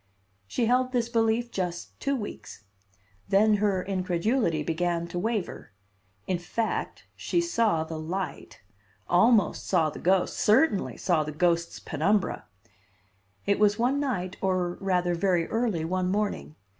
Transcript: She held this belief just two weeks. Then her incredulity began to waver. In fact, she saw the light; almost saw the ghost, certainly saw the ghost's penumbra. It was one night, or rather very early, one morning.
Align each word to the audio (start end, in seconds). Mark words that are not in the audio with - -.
She 0.47 0.65
held 0.65 0.93
this 0.93 1.09
belief 1.09 1.51
just 1.51 1.99
two 1.99 2.15
weeks. 2.15 2.63
Then 3.29 3.57
her 3.57 3.83
incredulity 3.83 4.63
began 4.63 5.07
to 5.09 5.19
waver. 5.19 5.73
In 6.25 6.39
fact, 6.39 7.05
she 7.15 7.39
saw 7.39 7.83
the 7.83 7.99
light; 7.99 8.61
almost 9.07 9.67
saw 9.67 9.91
the 9.91 9.99
ghost, 9.99 10.35
certainly 10.37 10.97
saw 10.97 11.23
the 11.23 11.31
ghost's 11.31 11.77
penumbra. 11.79 12.45
It 13.45 13.59
was 13.59 13.77
one 13.77 13.99
night, 13.99 14.37
or 14.41 14.79
rather 14.81 15.13
very 15.13 15.45
early, 15.49 15.85
one 15.85 16.09
morning. 16.09 16.55